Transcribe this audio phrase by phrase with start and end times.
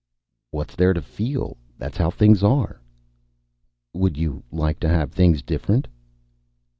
[0.49, 1.57] "What's there to feel?
[1.77, 2.81] That's how things are."
[3.93, 5.87] "Would you like to have things different?"